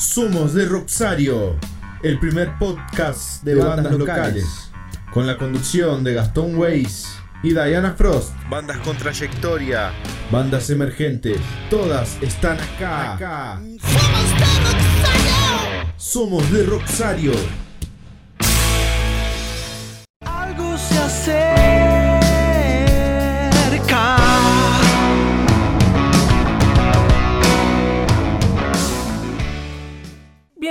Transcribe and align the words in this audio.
Somos 0.00 0.54
de 0.54 0.64
Roxario, 0.64 1.58
el 2.02 2.18
primer 2.18 2.56
podcast 2.58 3.44
de, 3.44 3.54
bandas, 3.54 3.92
locales, 3.92 4.72
con 5.12 5.26
la 5.26 5.36
conducción 5.36 6.02
de 6.02 6.14
Gastón 6.14 6.56
Weiss 6.56 7.18
y 7.42 7.50
Diana 7.50 7.92
Frost. 7.92 8.32
Bandas 8.48 8.78
con 8.78 8.96
trayectoria, 8.96 9.92
bandas 10.30 10.70
emergentes, 10.70 11.38
todas 11.68 12.16
están 12.22 12.56
acá. 12.58 13.60
Somos 15.98 16.50
de 16.50 16.62
Roxario. 16.64 17.32
Algo 20.24 20.78
se 20.78 20.98
acerca. 20.98 21.59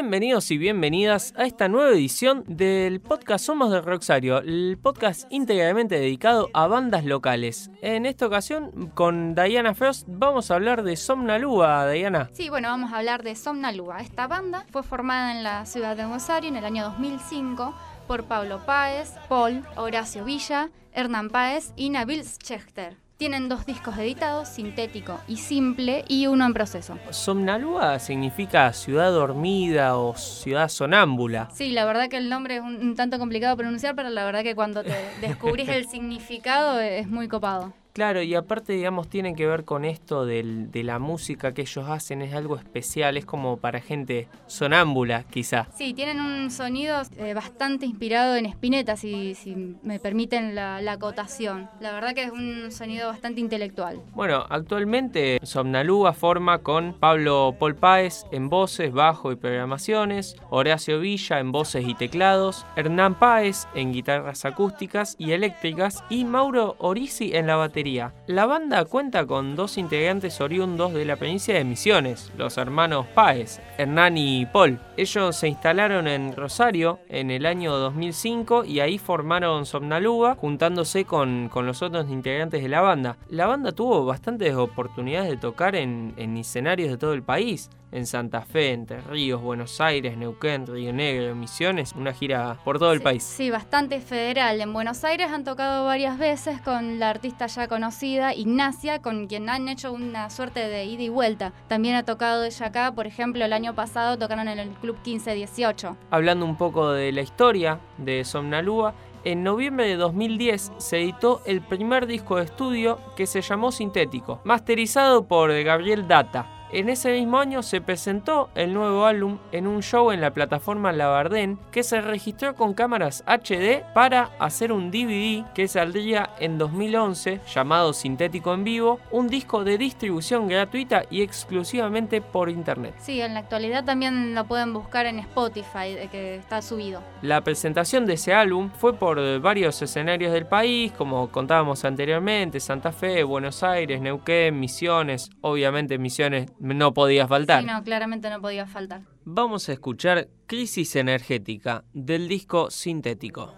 Bienvenidos 0.02 0.50
y 0.50 0.58
bienvenidas 0.58 1.34
a 1.36 1.44
esta 1.44 1.68
nueva 1.68 1.92
edición 1.92 2.46
del 2.48 3.02
podcast 3.02 3.46
Somos 3.46 3.70
de 3.70 3.82
Roxario, 3.82 4.38
el 4.38 4.80
podcast 4.82 5.28
íntegramente 5.30 6.00
dedicado 6.00 6.50
a 6.54 6.68
bandas 6.68 7.04
locales. 7.04 7.70
En 7.82 8.06
esta 8.06 8.26
ocasión, 8.26 8.92
con 8.96 9.36
Diana 9.36 9.74
Frost, 9.76 10.08
vamos 10.08 10.50
a 10.50 10.56
hablar 10.56 10.84
de 10.84 10.96
Somnalúa, 10.96 11.92
Diana. 11.92 12.30
Sí, 12.32 12.48
bueno, 12.48 12.70
vamos 12.70 12.94
a 12.94 13.00
hablar 13.00 13.24
de 13.24 13.36
Somnalúa. 13.36 14.00
Esta 14.00 14.26
banda 14.28 14.66
fue 14.72 14.84
formada 14.84 15.36
en 15.36 15.44
la 15.44 15.66
ciudad 15.66 15.98
de 15.98 16.06
Rosario 16.06 16.48
en 16.48 16.56
el 16.56 16.64
año 16.64 16.86
2005 16.86 17.76
por 18.08 18.24
Pablo 18.24 18.66
Páez, 18.66 19.12
Paul, 19.28 19.66
Horacio 19.76 20.24
Villa, 20.24 20.70
Hernán 20.94 21.30
Páez 21.30 21.74
y 21.76 21.90
Nabil 21.90 22.24
Schechter. 22.24 23.09
Tienen 23.20 23.50
dos 23.50 23.66
discos 23.66 23.98
editados, 23.98 24.48
sintético 24.48 25.20
y 25.28 25.36
simple, 25.36 26.06
y 26.08 26.28
uno 26.28 26.46
en 26.46 26.54
proceso. 26.54 26.98
Somnalúa 27.10 28.00
significa 28.00 28.72
ciudad 28.72 29.12
dormida 29.12 29.98
o 29.98 30.16
ciudad 30.16 30.70
sonámbula. 30.70 31.50
Sí, 31.52 31.74
la 31.74 31.84
verdad 31.84 32.08
que 32.08 32.16
el 32.16 32.30
nombre 32.30 32.56
es 32.56 32.62
un, 32.62 32.78
un 32.78 32.96
tanto 32.96 33.20
complicado 33.20 33.58
de 33.58 33.62
pronunciar, 33.62 33.94
pero 33.94 34.10
la 34.10 34.24
verdad 34.24 34.42
que 34.44 34.56
cuando 34.56 34.84
te 34.84 34.96
descubrís 35.22 35.68
el 35.68 35.86
significado 35.86 36.80
es 36.80 37.10
muy 37.10 37.28
copado. 37.28 37.74
Claro, 37.94 38.22
y 38.22 38.36
aparte, 38.36 38.74
digamos, 38.74 39.08
tiene 39.10 39.36
que 39.36 39.48
ver 39.48 39.66
con 39.66 39.84
esto 39.84 40.26
del- 40.26 40.72
de 40.72 40.84
la 40.84 41.00
música 41.00 41.54
que 41.54 41.64
ellos 41.64 41.90
hacen, 41.90 42.22
es 42.22 42.34
algo 42.34 42.56
especial, 42.56 43.18
es 43.18 43.26
como 43.26 43.58
para 43.58 43.82
gente 43.82 44.28
sonámbula, 44.48 45.24
quizá. 45.24 45.68
Sí, 45.76 45.94
tienen 45.94 46.22
un 46.22 46.52
sonido 46.52 47.02
eh, 47.18 47.34
bastante 47.34 47.86
inspirado 47.86 48.36
en 48.36 48.46
Spinetta, 48.46 48.96
si, 48.96 49.34
si 49.36 49.76
me 49.84 50.00
permiten 50.00 50.54
la, 50.56 50.82
la 50.82 50.94
acotación. 50.94 51.70
La 51.82 51.92
verdad 51.92 52.14
que 52.14 52.24
es 52.24 52.32
un 52.32 52.72
sonido 52.72 53.08
bastante 53.08 53.42
intelectual. 53.42 54.00
Bueno, 54.14 54.46
actualmente 54.50 55.40
Somnalúa 55.44 56.14
forma 56.14 56.60
con 56.60 56.94
Pablo 56.94 57.56
Paul 57.60 57.76
Páez 57.76 58.26
en 58.32 58.50
voces, 58.50 58.94
bajo 58.94 59.32
y 59.32 59.36
programaciones, 59.36 60.36
Horacio 60.52 61.00
Villa 61.00 61.40
en 61.40 61.52
voces 61.52 61.88
y 61.88 61.96
teclados, 61.96 62.66
Hernán 62.76 63.16
Páez 63.18 63.68
en 63.74 63.92
guitarras 63.92 64.46
acústicas 64.46 65.16
y 65.18 65.32
eléctricas 65.32 66.04
y 66.10 66.24
Mauro 66.24 66.76
Orisi 66.78 67.36
en 67.36 67.48
la 67.48 67.56
batería. 67.56 67.79
La 68.28 68.46
banda 68.46 68.84
cuenta 68.86 69.26
con 69.26 69.56
dos 69.56 69.78
integrantes 69.78 70.42
oriundos 70.42 70.94
de 70.94 71.06
la 71.06 71.16
provincia 71.16 71.54
de 71.56 71.64
Misiones, 71.64 72.32
los 72.38 72.58
hermanos 72.58 73.06
Páez, 73.16 73.62
Hernán 73.78 74.18
y 74.18 74.46
Paul. 74.48 74.80
Ellos 74.98 75.36
se 75.36 75.48
instalaron 75.48 76.08
en 76.08 76.36
Rosario 76.36 77.00
en 77.08 77.32
el 77.32 77.46
año 77.46 77.78
2005 77.78 78.66
y 78.66 78.82
ahí 78.82 78.98
formaron 78.98 79.66
Somnalúa 79.66 80.36
juntándose 80.36 81.06
con, 81.06 81.48
con 81.48 81.66
los 81.66 81.82
otros 81.82 82.10
integrantes 82.10 82.62
de 82.62 82.70
la 82.70 82.82
banda. 82.82 83.18
La 83.30 83.48
banda 83.48 83.72
tuvo 83.72 84.06
bastantes 84.06 84.54
oportunidades 84.56 85.30
de 85.30 85.38
tocar 85.38 85.76
en, 85.76 86.14
en 86.18 86.36
escenarios 86.36 86.90
de 86.90 86.98
todo 86.98 87.14
el 87.14 87.24
país. 87.24 87.70
En 87.92 88.06
Santa 88.06 88.42
Fe, 88.42 88.72
Entre 88.74 89.02
Ríos, 89.02 89.42
Buenos 89.42 89.82
Aires, 89.82 90.16
Neuquén, 90.18 90.68
Río 90.68 90.94
Negro, 90.94 91.36
Misiones, 91.36 91.94
una 91.94 92.14
gira 92.14 92.58
por 92.64 92.78
todo 92.78 92.92
el 92.92 93.00
Sí, 93.00 93.04
país. 93.04 93.24
Sí, 93.24 93.50
bastante 93.50 94.00
federal. 94.00 94.62
En 94.62 94.74
Buenos 94.74 95.04
Aires 95.04 95.32
han 95.32 95.44
tocado 95.44 95.86
varias 95.86 96.18
veces 96.18 96.62
con 96.62 97.00
la 97.00 97.10
artista 97.10 97.48
ya 97.48 97.68
conocida, 97.68 98.34
Ignacia, 98.36 99.02
con 99.02 99.28
quien 99.28 99.50
han 99.50 99.68
hecho 99.70 99.92
una 99.92 100.30
suerte 100.30 100.68
de 100.68 100.86
ida 100.86 101.02
y 101.04 101.10
vuelta. 101.10 101.52
También 101.68 101.96
ha 101.96 102.04
tocado 102.04 102.44
ella 102.44 102.66
acá, 102.68 102.92
por 102.92 103.08
ejemplo, 103.08 103.44
el 103.44 103.54
año 103.54 103.74
pasado 103.74 104.18
tocaron 104.18 104.48
en 104.48 104.60
el 104.60 104.70
Club 104.70 104.98
1518. 105.06 105.98
Hablando 106.12 106.46
un 106.46 106.58
poco 106.58 106.92
de 106.92 107.12
la 107.12 107.22
historia 107.22 107.80
de 107.98 108.24
Somnalúa, 108.24 108.94
en 109.26 109.44
noviembre 109.44 109.88
de 109.88 109.96
2010 109.98 110.72
se 110.78 111.02
editó 111.02 111.42
el 111.46 111.62
primer 111.62 112.08
disco 112.08 112.38
de 112.38 112.46
estudio 112.46 113.00
que 113.18 113.26
se 113.26 113.42
llamó 113.42 113.72
Sintético, 113.72 114.40
masterizado 114.46 115.28
por 115.28 115.52
Gabriel 115.64 116.08
Data. 116.08 116.59
En 116.72 116.88
ese 116.88 117.12
mismo 117.12 117.40
año 117.40 117.64
se 117.64 117.82
presentó 117.82 118.52
el 118.54 118.76
nuevo 118.76 119.08
álbum 119.08 119.40
en 119.52 119.66
un 119.66 119.82
show 119.82 120.12
en 120.12 120.22
la 120.22 120.36
plataforma 120.36 120.92
Labardén 120.92 121.58
que 121.72 121.82
se 121.82 122.00
registró 122.00 122.54
con 122.54 122.76
cámaras 122.76 123.24
HD 123.26 123.84
para 123.96 124.30
hacer 124.38 124.72
un 124.72 124.92
DVD 124.92 125.52
que 125.56 125.68
saldría 125.68 126.30
en 126.40 126.60
2011 126.60 127.42
llamado 127.52 127.92
Sintético 127.92 128.54
en 128.54 128.64
Vivo, 128.64 129.00
un 129.10 129.30
disco 129.30 129.64
de 129.64 129.80
distribución 129.80 130.48
gratuita 130.48 131.06
y 131.10 131.24
exclusivamente 131.24 132.22
por 132.22 132.52
internet. 132.52 132.94
Sí, 133.00 133.20
en 133.20 133.34
la 133.34 133.40
actualidad 133.40 133.84
también 133.84 134.36
lo 134.36 134.46
pueden 134.46 134.72
buscar 134.72 135.08
en 135.08 135.18
Spotify, 135.18 136.08
que 136.12 136.36
está 136.36 136.62
subido. 136.62 137.02
La 137.24 137.42
presentación 137.42 138.06
de 138.06 138.14
ese 138.14 138.36
álbum 138.36 138.70
fue 138.70 138.94
por 138.94 139.40
varios 139.40 139.82
escenarios 139.82 140.32
del 140.32 140.46
país, 140.46 140.92
como 140.92 141.32
contábamos 141.32 141.84
anteriormente, 141.84 142.60
Santa 142.60 142.92
Fe, 142.92 143.24
Buenos 143.24 143.64
Aires, 143.64 144.02
Neuquén, 144.02 144.60
Misiones, 144.60 145.32
obviamente 145.42 145.98
Misiones 145.98 146.52
no 146.60 146.94
podía 146.94 147.28
faltar. 147.28 147.62
Sí, 147.62 147.68
no, 147.68 147.84
claramente 147.84 148.30
no 148.30 148.42
podía 148.42 148.66
faltar. 148.66 149.02
Vamos 149.24 149.70
a 149.70 149.74
escuchar 149.74 150.28
Crisis 150.46 150.96
Energética 150.96 151.84
del 151.94 152.28
disco 152.28 152.70
Sintético. 152.70 153.54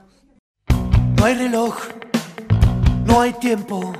No 1.17 1.25
hay 1.25 1.35
reloj, 1.35 1.75
no 3.05 3.21
hay 3.21 3.33
tiempo, 3.33 3.93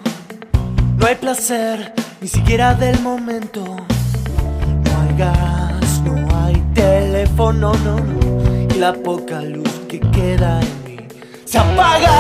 no 0.97 1.06
hay 1.06 1.16
placer, 1.16 1.94
ni 2.19 2.28
siquiera 2.28 2.73
del 2.73 3.00
momento. 3.01 3.63
No 3.63 5.01
hay 5.01 5.18
gas, 5.18 6.01
no 6.01 6.28
hay 6.45 6.56
teléfono, 6.73 7.73
no, 7.83 8.00
no. 8.00 8.75
Y 8.75 8.79
la 8.79 8.94
poca 8.94 9.41
luz 9.41 9.69
que 9.88 10.00
queda 10.00 10.59
en 10.62 10.83
mí 10.85 10.97
se 11.45 11.59
apaga 11.59 12.12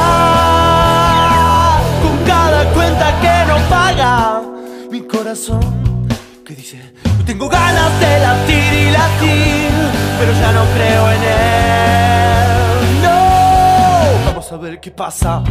con 2.01 2.17
cada 2.25 2.71
cuenta 2.73 3.19
que 3.21 3.45
no 3.51 3.57
paga. 3.69 4.41
Mi 4.91 5.01
corazón 5.01 5.90
dice, 6.71 6.91
"No 7.17 7.25
tengo 7.25 7.49
ganas 7.49 7.99
de 7.99 8.19
latir 8.19 8.73
y 8.73 8.91
latir, 8.91 9.71
pero 10.19 10.31
ya 10.33 10.51
no 10.51 10.63
creo 10.75 11.11
en 11.11 11.23
él. 11.23 13.01
No, 13.01 14.25
vamos 14.27 14.51
a 14.51 14.57
ver 14.57 14.79
qué 14.79 14.91
pasa. 14.91 15.43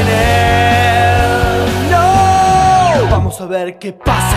En 0.00 0.08
él. 0.08 1.90
No, 1.90 3.10
vamos 3.10 3.40
a 3.40 3.46
ver 3.46 3.78
qué 3.78 3.92
pasa. 3.92 4.36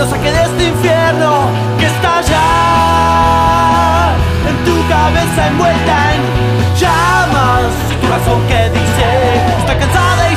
Nos 0.00 0.08
saque 0.08 0.32
de 0.32 0.42
este 0.42 0.64
infierno 0.64 1.30
que 1.78 1.84
está 1.84 2.18
allá 2.20 2.46
en 4.48 4.56
tu 4.64 4.88
cabeza 4.88 5.46
envuelta 5.48 6.14
en 6.14 6.22
llamas. 6.80 7.70
Tu 8.00 8.06
razón 8.08 8.40
que 8.48 8.70
dice 8.70 9.08
está 9.58 9.78
cansada 9.78 10.29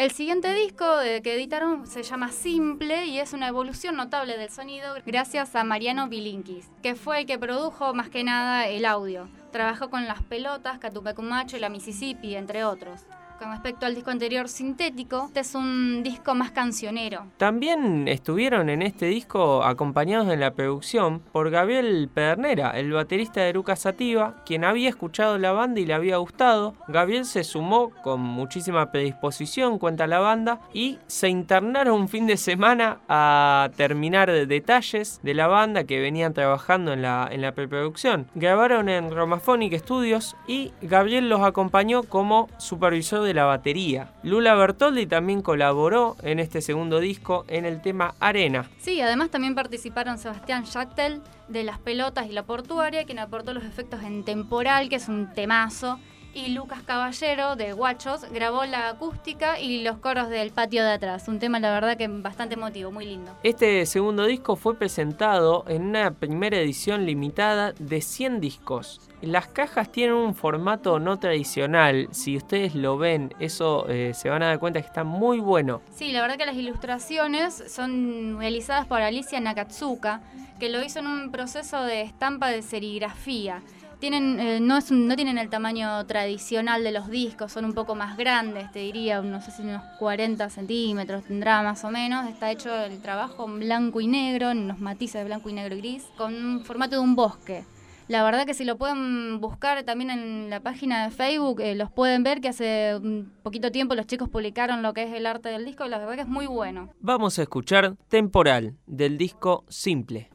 El 0.00 0.12
siguiente 0.12 0.54
disco 0.54 1.02
eh, 1.02 1.20
que 1.20 1.34
editaron 1.34 1.86
se 1.86 2.02
llama 2.02 2.32
Simple 2.32 3.04
y 3.04 3.18
es 3.18 3.34
una 3.34 3.48
evolución 3.48 3.96
notable 3.96 4.38
del 4.38 4.48
sonido 4.48 4.94
gracias 5.04 5.54
a 5.54 5.62
Mariano 5.62 6.08
Bilinkis, 6.08 6.70
que 6.82 6.94
fue 6.94 7.18
el 7.18 7.26
que 7.26 7.38
produjo 7.38 7.92
más 7.92 8.08
que 8.08 8.24
nada 8.24 8.66
el 8.66 8.86
audio. 8.86 9.28
Trabajó 9.52 9.90
con 9.90 10.06
Las 10.06 10.22
Pelotas, 10.22 10.78
Catupecumacho 10.78 11.58
y 11.58 11.60
La 11.60 11.68
Mississippi, 11.68 12.34
entre 12.34 12.64
otros. 12.64 13.02
Con 13.40 13.52
respecto 13.52 13.86
al 13.86 13.94
disco 13.94 14.10
anterior 14.10 14.50
sintético, 14.50 15.24
este 15.28 15.40
es 15.40 15.54
un 15.54 16.02
disco 16.02 16.34
más 16.34 16.50
cancionero. 16.50 17.24
También 17.38 18.06
estuvieron 18.06 18.68
en 18.68 18.82
este 18.82 19.06
disco 19.06 19.64
acompañados 19.64 20.28
en 20.28 20.40
la 20.40 20.50
producción 20.52 21.20
por 21.32 21.48
Gabriel 21.48 22.10
Pedernera, 22.12 22.72
el 22.72 22.92
baterista 22.92 23.40
de 23.40 23.48
Eruca 23.48 23.76
Sativa, 23.76 24.42
quien 24.44 24.62
había 24.62 24.90
escuchado 24.90 25.38
la 25.38 25.52
banda 25.52 25.80
y 25.80 25.86
le 25.86 25.94
había 25.94 26.18
gustado. 26.18 26.74
Gabriel 26.88 27.24
se 27.24 27.42
sumó 27.42 27.92
con 28.02 28.20
muchísima 28.20 28.92
predisposición, 28.92 29.78
cuenta 29.78 30.06
la 30.06 30.18
banda, 30.18 30.60
y 30.74 30.98
se 31.06 31.30
internaron 31.30 31.98
un 31.98 32.08
fin 32.10 32.26
de 32.26 32.36
semana 32.36 32.98
a 33.08 33.70
terminar 33.74 34.30
detalles 34.30 35.18
de 35.22 35.32
la 35.32 35.46
banda 35.46 35.84
que 35.84 35.98
venían 35.98 36.34
trabajando 36.34 36.92
en 36.92 37.00
la, 37.00 37.26
en 37.32 37.40
la 37.40 37.52
preproducción. 37.52 38.26
Grabaron 38.34 38.90
en 38.90 39.10
Romaphonic 39.10 39.78
Studios 39.78 40.36
y 40.46 40.72
Gabriel 40.82 41.30
los 41.30 41.40
acompañó 41.40 42.02
como 42.02 42.50
supervisor 42.58 43.22
de 43.22 43.29
la 43.34 43.44
batería. 43.44 44.12
Lula 44.22 44.54
Bertoldi 44.54 45.06
también 45.06 45.42
colaboró 45.42 46.16
en 46.22 46.38
este 46.38 46.60
segundo 46.60 47.00
disco 47.00 47.44
en 47.48 47.64
el 47.64 47.82
tema 47.82 48.14
Arena. 48.20 48.68
Sí, 48.78 49.00
además 49.00 49.30
también 49.30 49.54
participaron 49.54 50.18
Sebastián 50.18 50.66
Schachtel 50.66 51.20
de 51.48 51.64
Las 51.64 51.78
Pelotas 51.78 52.26
y 52.28 52.32
La 52.32 52.44
Portuaria, 52.44 53.04
quien 53.04 53.18
aportó 53.18 53.52
los 53.54 53.64
efectos 53.64 54.02
en 54.02 54.24
Temporal, 54.24 54.88
que 54.88 54.96
es 54.96 55.08
un 55.08 55.32
temazo, 55.34 55.98
y 56.34 56.48
Lucas 56.48 56.82
Caballero 56.82 57.56
de 57.56 57.72
Guachos 57.72 58.30
grabó 58.30 58.64
la 58.64 58.88
acústica 58.88 59.58
y 59.58 59.82
los 59.82 59.98
coros 59.98 60.28
del 60.28 60.50
patio 60.50 60.84
de 60.84 60.92
atrás. 60.92 61.28
Un 61.28 61.38
tema, 61.38 61.60
la 61.60 61.72
verdad, 61.72 61.96
que 61.96 62.08
bastante 62.08 62.54
emotivo, 62.54 62.90
muy 62.90 63.04
lindo. 63.04 63.32
Este 63.42 63.84
segundo 63.86 64.26
disco 64.26 64.56
fue 64.56 64.76
presentado 64.76 65.64
en 65.68 65.82
una 65.82 66.12
primera 66.12 66.58
edición 66.58 67.06
limitada 67.06 67.72
de 67.78 68.00
100 68.00 68.40
discos. 68.40 69.00
Las 69.22 69.48
cajas 69.48 69.92
tienen 69.92 70.14
un 70.14 70.34
formato 70.34 70.98
no 70.98 71.18
tradicional. 71.18 72.08
Si 72.10 72.36
ustedes 72.36 72.74
lo 72.74 72.96
ven, 72.96 73.34
eso 73.38 73.86
eh, 73.88 74.12
se 74.14 74.30
van 74.30 74.42
a 74.42 74.46
dar 74.46 74.58
cuenta 74.58 74.80
que 74.80 74.86
está 74.86 75.04
muy 75.04 75.40
bueno. 75.40 75.82
Sí, 75.94 76.10
la 76.12 76.22
verdad 76.22 76.38
que 76.38 76.46
las 76.46 76.56
ilustraciones 76.56 77.62
son 77.68 78.38
realizadas 78.38 78.86
por 78.86 79.02
Alicia 79.02 79.38
Nakatsuka, 79.40 80.22
que 80.58 80.70
lo 80.70 80.82
hizo 80.82 81.00
en 81.00 81.06
un 81.06 81.30
proceso 81.30 81.82
de 81.82 82.02
estampa 82.02 82.48
de 82.48 82.62
serigrafía. 82.62 83.62
Tienen, 84.00 84.40
eh, 84.40 84.60
no, 84.60 84.78
es 84.78 84.90
no 84.90 85.14
tienen 85.14 85.36
el 85.36 85.50
tamaño 85.50 86.06
tradicional 86.06 86.82
de 86.82 86.90
los 86.90 87.10
discos, 87.10 87.52
son 87.52 87.66
un 87.66 87.74
poco 87.74 87.94
más 87.94 88.16
grandes, 88.16 88.72
te 88.72 88.78
diría, 88.78 89.20
no 89.20 89.42
sé 89.42 89.50
si 89.50 89.60
unos 89.60 89.82
40 89.98 90.48
centímetros 90.48 91.24
tendrá 91.24 91.62
más 91.62 91.84
o 91.84 91.90
menos. 91.90 92.26
Está 92.26 92.50
hecho 92.50 92.74
el 92.74 93.02
trabajo 93.02 93.44
en 93.46 93.60
blanco 93.60 94.00
y 94.00 94.06
negro, 94.06 94.50
en 94.50 94.60
unos 94.60 94.80
matices 94.80 95.20
de 95.20 95.24
blanco 95.26 95.50
y 95.50 95.52
negro 95.52 95.74
y 95.76 95.80
gris, 95.80 96.04
con 96.16 96.34
un 96.34 96.64
formato 96.64 96.96
de 96.96 97.02
un 97.02 97.14
bosque. 97.14 97.64
La 98.08 98.24
verdad 98.24 98.46
que 98.46 98.54
si 98.54 98.64
lo 98.64 98.78
pueden 98.78 99.38
buscar 99.38 99.84
también 99.84 100.10
en 100.10 100.50
la 100.50 100.60
página 100.60 101.04
de 101.04 101.10
Facebook, 101.10 101.60
eh, 101.60 101.74
los 101.74 101.92
pueden 101.92 102.24
ver 102.24 102.40
que 102.40 102.48
hace 102.48 102.96
un 102.96 103.30
poquito 103.42 103.70
tiempo 103.70 103.94
los 103.94 104.06
chicos 104.06 104.28
publicaron 104.28 104.82
lo 104.82 104.94
que 104.94 105.04
es 105.04 105.12
el 105.12 105.26
arte 105.26 105.50
del 105.50 105.64
disco 105.64 105.84
y 105.86 105.90
la 105.90 105.98
verdad 105.98 106.14
que 106.14 106.22
es 106.22 106.28
muy 106.28 106.46
bueno. 106.46 106.88
Vamos 107.00 107.38
a 107.38 107.42
escuchar 107.42 107.96
Temporal 108.08 108.78
del 108.86 109.16
disco 109.16 109.64
Simple. 109.68 110.30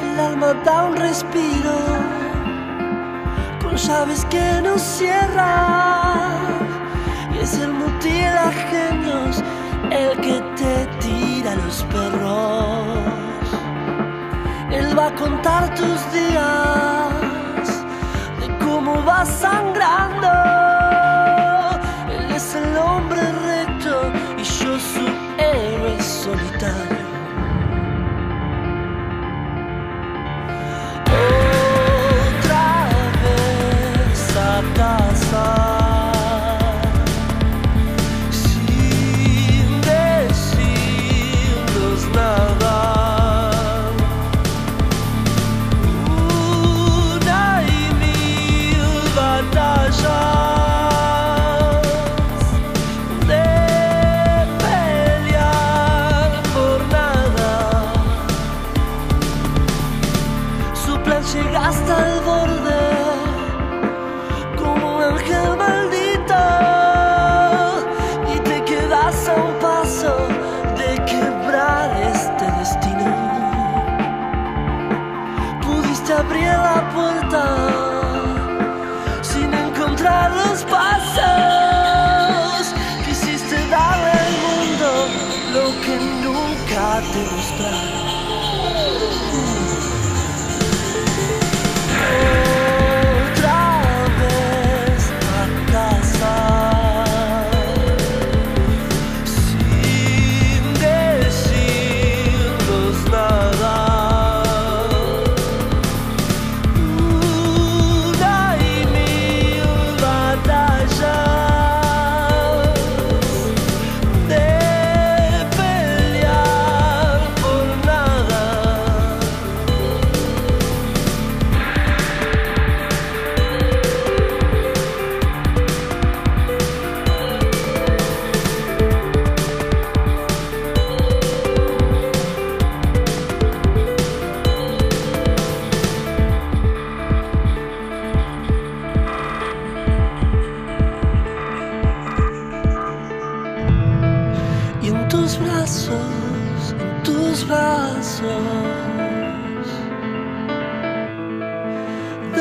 El 0.00 0.20
alma 0.20 0.54
da 0.64 0.84
un 0.84 0.96
respiro 0.96 1.76
con 3.62 3.74
llaves 3.76 4.24
que 4.26 4.60
no 4.62 4.78
cierran. 4.78 6.32
Y 7.34 7.38
es 7.38 7.54
el 7.58 7.72
mutilagenos 7.72 9.42
el 9.90 10.20
que 10.20 10.40
te 10.56 10.86
tira 11.00 11.54
los 11.56 11.82
perros. 11.84 12.98
Él 14.70 14.98
va 14.98 15.06
a 15.06 15.14
contar 15.14 15.74
tus 15.74 16.12
días 16.12 17.68
de 18.40 18.58
cómo 18.58 19.02
vas 19.02 19.28
sangrando. 19.28 20.63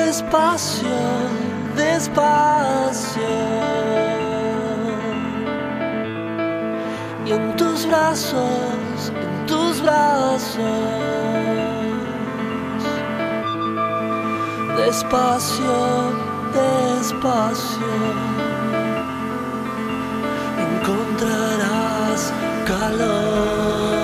Despacio, 0.05 0.99
despacio. 1.75 3.21
Y 7.25 7.31
en 7.31 7.55
tus 7.55 7.85
brazos, 7.87 9.11
en 9.15 9.45
tus 9.45 9.81
brazos. 9.81 10.59
Despacio, 14.77 15.75
despacio. 16.53 17.93
Encontrarás 20.65 22.33
calor. 22.67 24.02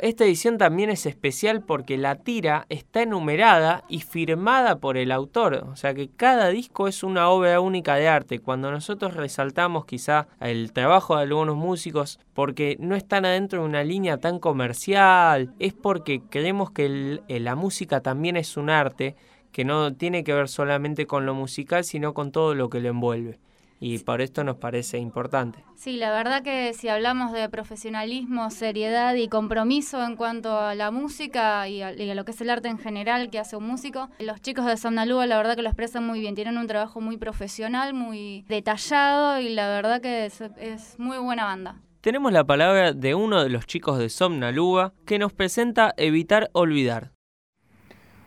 Esta 0.00 0.24
edición 0.24 0.58
también 0.58 0.90
es 0.90 1.06
especial 1.06 1.62
porque 1.62 1.98
la 1.98 2.16
tira 2.16 2.66
está 2.68 3.02
enumerada 3.02 3.84
y 3.88 4.00
firmada 4.00 4.76
por 4.76 4.96
el 4.96 5.12
autor, 5.12 5.66
o 5.70 5.76
sea 5.76 5.94
que 5.94 6.08
cada 6.08 6.48
disco 6.48 6.88
es 6.88 7.02
una 7.02 7.28
obra 7.28 7.60
única 7.60 7.96
de 7.96 8.08
arte. 8.08 8.38
Cuando 8.38 8.70
nosotros 8.70 9.14
resaltamos 9.14 9.84
quizá 9.84 10.28
el 10.40 10.72
trabajo 10.72 11.16
de 11.16 11.22
algunos 11.22 11.56
músicos 11.56 12.20
porque 12.34 12.76
no 12.80 12.96
están 12.96 13.24
adentro 13.24 13.60
de 13.62 13.68
una 13.68 13.84
línea 13.84 14.18
tan 14.18 14.38
comercial, 14.38 15.54
es 15.58 15.74
porque 15.74 16.22
creemos 16.28 16.70
que 16.70 17.20
la 17.28 17.54
música 17.54 18.00
también 18.00 18.36
es 18.36 18.56
un 18.56 18.70
arte 18.70 19.16
que 19.52 19.64
no 19.64 19.94
tiene 19.94 20.24
que 20.24 20.34
ver 20.34 20.48
solamente 20.48 21.06
con 21.06 21.26
lo 21.26 21.34
musical, 21.34 21.84
sino 21.84 22.14
con 22.14 22.32
todo 22.32 22.54
lo 22.54 22.68
que 22.70 22.80
lo 22.80 22.90
envuelve 22.90 23.38
y 23.80 23.98
por 23.98 24.20
esto 24.20 24.44
nos 24.44 24.56
parece 24.56 24.98
importante. 24.98 25.64
Sí, 25.76 25.96
la 25.96 26.10
verdad 26.10 26.42
que 26.42 26.72
si 26.74 26.88
hablamos 26.88 27.32
de 27.32 27.48
profesionalismo, 27.48 28.50
seriedad 28.50 29.14
y 29.14 29.28
compromiso 29.28 30.04
en 30.04 30.16
cuanto 30.16 30.58
a 30.58 30.74
la 30.74 30.90
música 30.90 31.68
y 31.68 31.82
a, 31.82 31.92
lo 31.92 32.24
que 32.24 32.32
es 32.32 32.40
el 32.40 32.50
arte 32.50 32.68
en 32.68 32.78
general 32.78 33.30
que 33.30 33.38
hace 33.38 33.56
un 33.56 33.66
músico, 33.66 34.08
los 34.18 34.40
chicos 34.40 34.66
de 34.66 34.76
Somnalúa 34.76 35.26
la 35.26 35.36
verdad 35.36 35.56
que 35.56 35.62
lo 35.62 35.68
expresan 35.68 36.06
muy 36.06 36.20
bien, 36.20 36.34
tienen 36.34 36.58
un 36.58 36.66
trabajo 36.66 37.00
muy 37.00 37.16
profesional, 37.16 37.94
muy 37.94 38.44
detallado 38.48 39.40
y 39.40 39.50
la 39.50 39.68
verdad 39.68 40.00
que 40.00 40.26
es, 40.26 40.40
es 40.40 40.98
muy 40.98 41.18
buena 41.18 41.44
banda. 41.44 41.76
Tenemos 42.00 42.32
la 42.32 42.44
palabra 42.44 42.92
de 42.92 43.14
uno 43.14 43.42
de 43.42 43.50
los 43.50 43.66
chicos 43.66 43.98
de 43.98 44.08
Somnalúa 44.08 44.92
que 45.04 45.18
nos 45.18 45.32
presenta 45.32 45.94
Evitar 45.96 46.48
Olvidar. 46.52 47.12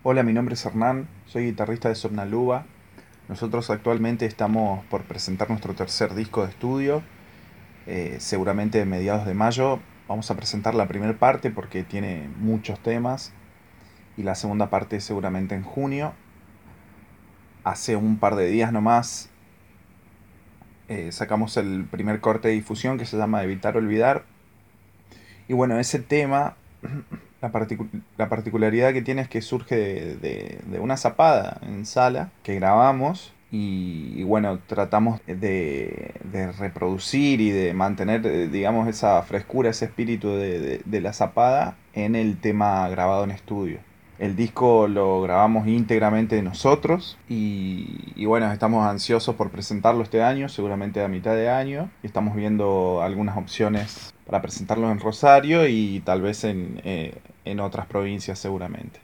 Hola, 0.04 0.24
mi 0.24 0.34
nombre 0.34 0.56
es 0.56 0.66
Hernán, 0.66 1.08
soy 1.26 1.46
guitarrista 1.46 1.90
de 1.90 1.96
Somnalúa 1.96 2.66
nosotros 3.32 3.70
actualmente 3.70 4.26
estamos 4.26 4.84
por 4.88 5.04
presentar 5.04 5.50
nuestro 5.50 5.74
tercer 5.74 6.16
disco 6.16 6.44
de 6.44 6.50
estudio, 6.50 7.02
eh, 7.88 8.18
seguramente 8.20 8.82
a 8.82 8.86
mediados 8.86 9.26
de 9.26 9.34
mayo. 9.34 9.80
Vamos 10.10 10.30
a 10.30 10.36
presentar 10.36 10.76
la 10.76 10.86
primera 10.90 11.18
parte 11.18 11.50
porque 11.50 11.86
tiene 11.86 12.30
muchos 12.40 12.78
temas 12.82 13.32
y 14.18 14.24
la 14.24 14.36
segunda 14.36 14.70
parte 14.70 15.00
seguramente 15.00 15.56
en 15.56 15.64
junio. 15.64 16.12
Hace 17.64 17.96
un 17.96 18.18
par 18.18 18.36
de 18.36 18.48
días 18.48 18.74
nomás 18.74 19.30
eh, 20.90 21.14
sacamos 21.14 21.56
el 21.56 21.86
primer 21.86 22.20
corte 22.20 22.50
de 22.50 22.56
difusión 22.56 22.98
que 22.98 23.06
se 23.06 23.16
llama 23.16 23.44
Evitar 23.44 23.78
Olvidar. 23.78 24.26
Y 25.48 25.54
bueno, 25.54 25.80
ese 25.80 26.00
tema 26.00 26.58
la, 27.42 27.68
la, 28.18 28.30
particularidad 28.30 28.94
que 28.94 29.02
tiene 29.02 29.22
es 29.22 29.28
que 29.28 29.42
surge 29.42 29.76
de, 30.16 30.80
una 30.80 30.98
zapada 30.98 31.60
en 31.64 31.86
sala 31.86 32.32
que 32.44 32.56
grabamos 32.56 33.34
y, 33.52 34.24
bueno, 34.24 34.60
tratamos 34.66 35.20
de, 35.26 36.14
reproducir 36.58 37.42
y 37.42 37.50
de 37.50 37.74
mantener, 37.74 38.26
eh, 38.26 38.48
digamos, 38.48 38.88
esa 38.88 39.22
frescura, 39.24 39.70
ese 39.72 39.86
espíritu 39.86 40.30
de, 40.30 41.02
la 41.02 41.14
zapada 41.14 41.76
en 41.94 42.16
el 42.16 42.38
tema 42.38 42.88
grabado 42.90 43.26
en 43.26 43.32
estudio. 43.32 43.80
El 44.20 44.36
disco 44.36 44.88
lo 44.88 45.22
grabamos 45.24 45.68
íntegramente 45.68 46.42
nosotros 46.44 47.18
y, 47.28 48.14
y, 48.16 48.26
bueno, 48.26 48.52
estamos 48.52 48.88
ansiosos 48.88 49.36
por 49.36 49.50
presentarlo 49.50 50.04
este 50.04 50.22
año, 50.22 50.48
seguramente 50.48 51.04
a 51.04 51.08
mitad 51.08 51.36
de 51.36 51.50
año. 51.50 51.90
Y 52.04 52.08
estamos 52.08 52.36
viendo 52.36 53.02
algunas 53.02 53.36
opciones 53.36 54.11
para 54.26 54.42
presentarlo 54.42 54.92
en 54.92 55.00
Rosario 55.00 55.68
y 55.68 56.02
tal 56.02 56.22
vez 56.22 56.44
en, 56.44 56.82
eh, 56.84 57.16
en 57.46 57.60
otras 57.60 57.88
provincias 57.88 58.40
seguramente. 58.40 59.00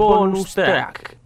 bonus 0.00 0.54
track. 0.54 1.18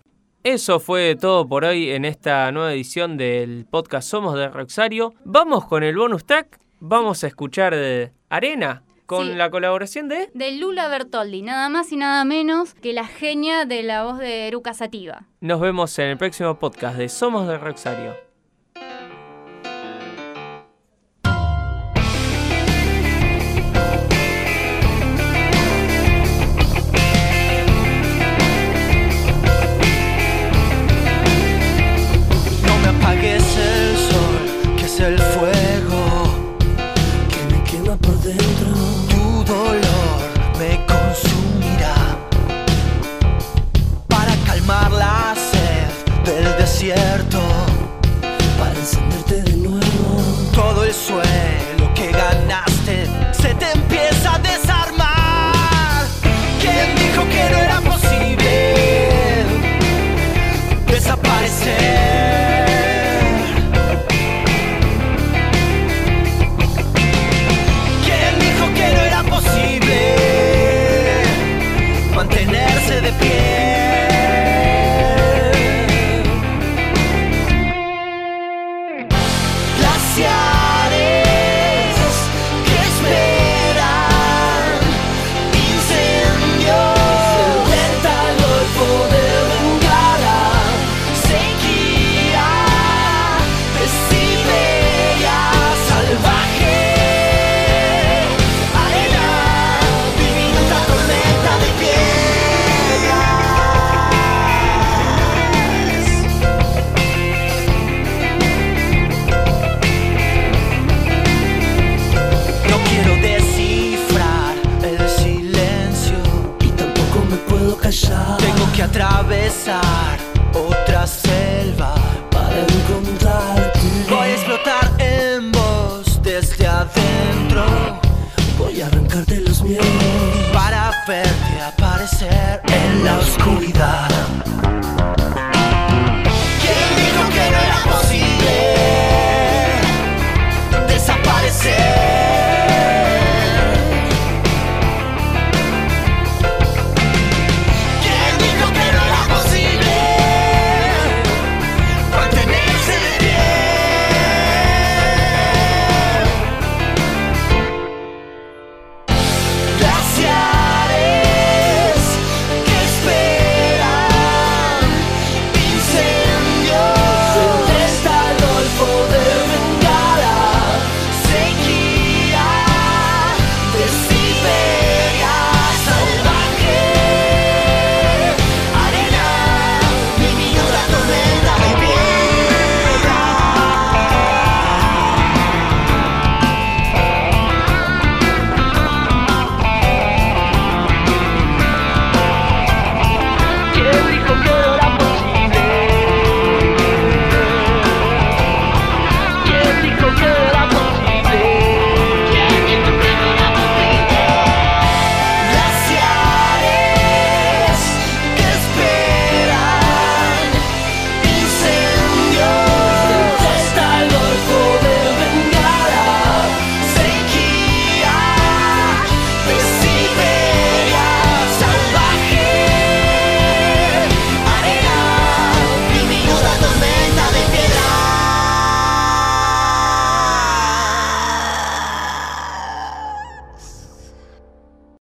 Eso 0.42 0.80
fue 0.80 1.16
todo 1.16 1.48
por 1.48 1.64
hoy 1.64 1.90
en 1.90 2.04
esta 2.04 2.50
nueva 2.52 2.72
edición 2.72 3.16
del 3.16 3.66
podcast 3.70 4.10
Somos 4.10 4.34
de 4.34 4.48
Roxario. 4.48 5.14
Vamos 5.24 5.66
con 5.66 5.82
el 5.82 5.96
bonus 5.96 6.24
track. 6.24 6.58
Vamos 6.80 7.24
a 7.24 7.28
escuchar 7.28 7.74
de 7.74 8.12
Arena 8.28 8.82
con 9.06 9.38
la 9.38 9.50
colaboración 9.50 10.08
de... 10.08 10.30
De 10.34 10.52
Lula 10.52 10.88
Bertoldi, 10.88 11.42
nada 11.42 11.68
más 11.68 11.92
y 11.92 11.96
nada 11.96 12.24
menos 12.24 12.74
que 12.74 12.92
la 12.92 13.06
genia 13.06 13.64
de 13.64 13.82
la 13.82 14.04
voz 14.04 14.18
de 14.18 14.48
Eruca 14.48 14.74
Sativa. 14.74 15.28
Nos 15.40 15.60
vemos 15.60 15.98
en 15.98 16.08
el 16.08 16.18
próximo 16.18 16.58
podcast 16.58 16.98
de 16.98 17.08
Somos 17.08 17.46
de 17.46 17.56
Roxario. 17.56 18.14